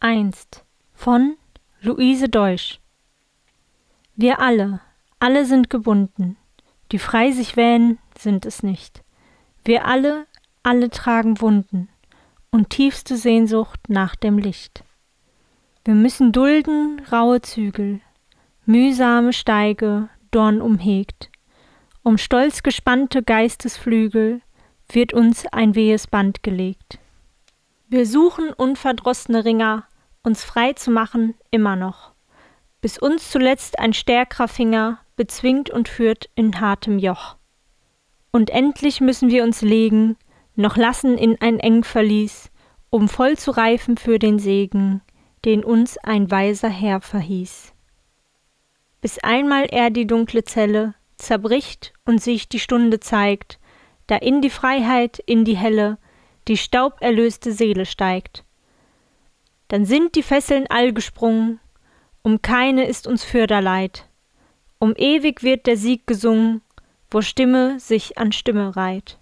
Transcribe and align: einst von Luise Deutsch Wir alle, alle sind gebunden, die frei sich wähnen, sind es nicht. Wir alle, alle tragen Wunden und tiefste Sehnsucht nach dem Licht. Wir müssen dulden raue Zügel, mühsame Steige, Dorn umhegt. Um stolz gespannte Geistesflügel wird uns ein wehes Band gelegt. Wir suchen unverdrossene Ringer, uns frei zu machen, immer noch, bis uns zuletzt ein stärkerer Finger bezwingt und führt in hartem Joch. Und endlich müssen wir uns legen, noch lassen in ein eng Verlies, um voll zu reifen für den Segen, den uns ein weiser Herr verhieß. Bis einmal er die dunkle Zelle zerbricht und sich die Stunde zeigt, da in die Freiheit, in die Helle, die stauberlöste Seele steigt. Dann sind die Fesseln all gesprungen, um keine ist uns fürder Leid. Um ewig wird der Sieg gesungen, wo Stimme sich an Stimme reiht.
einst 0.00 0.64
von 0.94 1.36
Luise 1.82 2.30
Deutsch 2.30 2.80
Wir 4.16 4.40
alle, 4.40 4.80
alle 5.18 5.44
sind 5.44 5.68
gebunden, 5.68 6.38
die 6.90 6.98
frei 6.98 7.32
sich 7.32 7.56
wähnen, 7.56 7.98
sind 8.18 8.46
es 8.46 8.62
nicht. 8.62 9.02
Wir 9.62 9.84
alle, 9.84 10.26
alle 10.62 10.88
tragen 10.88 11.40
Wunden 11.42 11.90
und 12.50 12.70
tiefste 12.70 13.18
Sehnsucht 13.18 13.78
nach 13.88 14.16
dem 14.16 14.38
Licht. 14.38 14.84
Wir 15.84 15.94
müssen 15.94 16.32
dulden 16.32 17.02
raue 17.12 17.42
Zügel, 17.42 18.00
mühsame 18.64 19.34
Steige, 19.34 20.08
Dorn 20.30 20.62
umhegt. 20.62 21.30
Um 22.02 22.16
stolz 22.16 22.62
gespannte 22.62 23.22
Geistesflügel 23.22 24.40
wird 24.90 25.12
uns 25.12 25.46
ein 25.52 25.74
wehes 25.74 26.06
Band 26.06 26.42
gelegt. 26.42 26.98
Wir 27.88 28.06
suchen 28.06 28.52
unverdrossene 28.52 29.44
Ringer, 29.44 29.84
uns 30.22 30.44
frei 30.44 30.72
zu 30.74 30.90
machen, 30.90 31.34
immer 31.50 31.76
noch, 31.76 32.12
bis 32.80 32.98
uns 32.98 33.30
zuletzt 33.30 33.78
ein 33.78 33.92
stärkerer 33.92 34.48
Finger 34.48 34.98
bezwingt 35.16 35.70
und 35.70 35.88
führt 35.88 36.28
in 36.34 36.60
hartem 36.60 36.98
Joch. 36.98 37.36
Und 38.30 38.50
endlich 38.50 39.00
müssen 39.00 39.30
wir 39.30 39.44
uns 39.44 39.62
legen, 39.62 40.16
noch 40.54 40.76
lassen 40.76 41.16
in 41.16 41.40
ein 41.40 41.58
eng 41.58 41.84
Verlies, 41.84 42.50
um 42.90 43.08
voll 43.08 43.36
zu 43.36 43.50
reifen 43.50 43.96
für 43.96 44.18
den 44.18 44.38
Segen, 44.38 45.02
den 45.44 45.64
uns 45.64 45.96
ein 45.98 46.30
weiser 46.30 46.68
Herr 46.68 47.00
verhieß. 47.00 47.72
Bis 49.00 49.18
einmal 49.18 49.64
er 49.70 49.90
die 49.90 50.06
dunkle 50.06 50.44
Zelle 50.44 50.94
zerbricht 51.16 51.92
und 52.04 52.22
sich 52.22 52.48
die 52.48 52.60
Stunde 52.60 53.00
zeigt, 53.00 53.58
da 54.06 54.16
in 54.16 54.42
die 54.42 54.50
Freiheit, 54.50 55.18
in 55.18 55.44
die 55.44 55.56
Helle, 55.56 55.98
die 56.48 56.56
stauberlöste 56.56 57.52
Seele 57.52 57.86
steigt. 57.86 58.44
Dann 59.70 59.84
sind 59.84 60.16
die 60.16 60.24
Fesseln 60.24 60.66
all 60.68 60.92
gesprungen, 60.92 61.60
um 62.22 62.42
keine 62.42 62.88
ist 62.88 63.06
uns 63.06 63.22
fürder 63.22 63.60
Leid. 63.60 64.08
Um 64.80 64.96
ewig 64.96 65.44
wird 65.44 65.66
der 65.66 65.76
Sieg 65.76 66.08
gesungen, 66.08 66.60
wo 67.08 67.22
Stimme 67.22 67.78
sich 67.78 68.18
an 68.18 68.32
Stimme 68.32 68.74
reiht. 68.74 69.19